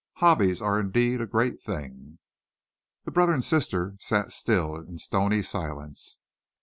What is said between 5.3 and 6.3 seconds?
silence.